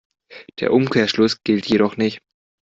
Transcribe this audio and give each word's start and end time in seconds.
Der 0.59 0.73
Umkehrschluss 0.73 1.43
gilt 1.43 1.67
jedoch 1.67 1.95
nicht. 1.95 2.23